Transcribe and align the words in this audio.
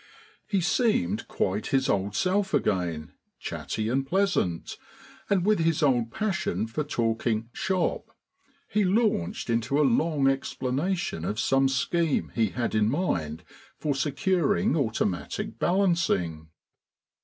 He 0.47 0.61
seemed 0.61 1.27
quite 1.27 1.67
his 1.67 1.87
old 1.87 2.15
self 2.15 2.55
again, 2.55 3.11
chatty 3.37 3.87
and 3.87 4.03
pleasant, 4.03 4.75
and 5.29 5.45
with 5.45 5.59
his 5.59 5.83
old 5.83 6.09
passion 6.11 6.65
for 6.65 6.83
talking 6.83 7.49
"shop." 7.53 8.09
He 8.67 8.83
launched 8.83 9.47
into 9.47 9.79
a 9.79 9.85
long 9.87 10.27
explanation 10.27 11.23
of 11.23 11.39
some 11.39 11.69
scheme 11.69 12.31
he 12.33 12.47
had 12.47 12.73
in 12.73 12.89
mind 12.89 13.43
for 13.77 13.93
securing 13.93 14.75
automatic 14.75 15.59
balancing. 15.59 16.47